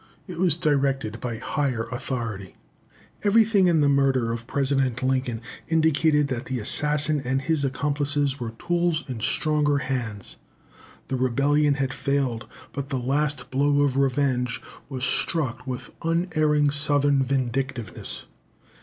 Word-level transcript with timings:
It 0.25 0.39
was 0.39 0.57
directed 0.57 1.21
by 1.21 1.37
higher 1.37 1.83
authority. 1.91 2.55
Everything 3.21 3.67
in 3.67 3.81
the 3.81 3.87
murder 3.87 4.33
of 4.33 4.47
President 4.47 5.03
Lincoln 5.03 5.41
indicated 5.67 6.27
that 6.27 6.45
the 6.45 6.57
assassin 6.57 7.21
and 7.23 7.39
his 7.39 7.63
accomplices 7.63 8.39
were 8.39 8.49
tools 8.57 9.03
in 9.07 9.19
stronger 9.19 9.77
hands. 9.77 10.37
The 11.09 11.17
rebellion 11.17 11.75
had 11.75 11.93
failed, 11.93 12.47
but 12.73 12.89
the 12.89 12.97
last 12.97 13.51
blow 13.51 13.81
of 13.83 13.95
revenge 13.95 14.59
was 14.89 15.03
struck 15.03 15.67
with 15.67 15.91
unerring 16.03 16.71
Southern 16.71 17.21
vindictiveness. 17.21 18.25